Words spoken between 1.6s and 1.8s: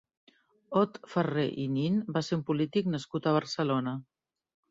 i